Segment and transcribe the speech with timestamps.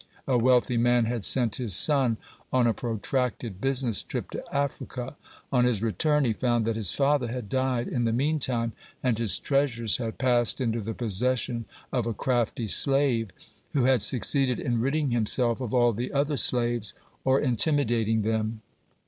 [0.27, 2.17] A wealthy man had sent his son
[2.51, 5.15] on a protracted business trip to Africa.
[5.53, 8.71] On his return he found that his father had died in the meantime,
[9.03, 13.29] and his treasures had passed into the possession of a crafty slave,
[13.73, 18.61] who had succeeded in ridding himself of all the other slaves, or intimidating them.